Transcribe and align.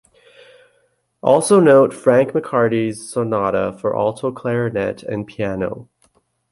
Also 1.21 1.59
note 1.59 1.93
Frank 1.93 2.31
McCartey's 2.31 3.07
Sonata 3.07 3.77
for 3.79 3.95
alto 3.95 4.31
clarinet 4.31 5.03
and 5.03 5.27
piano. 5.27 5.89